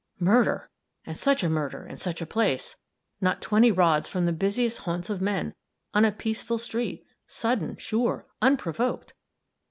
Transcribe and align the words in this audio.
Murder! 0.19 0.71
and 1.05 1.15
such 1.15 1.43
a 1.43 1.47
murder 1.47 1.85
in 1.85 1.95
such 1.95 2.23
a 2.23 2.25
place! 2.25 2.75
not 3.21 3.39
twenty 3.39 3.71
rods 3.71 4.07
from 4.07 4.25
the 4.25 4.33
busiest 4.33 4.79
haunts 4.79 5.11
of 5.11 5.21
men, 5.21 5.53
on 5.93 6.05
a 6.05 6.11
peaceful 6.11 6.57
street 6.57 7.05
sudden, 7.27 7.77
sure, 7.77 8.25
unprovoked! 8.41 9.13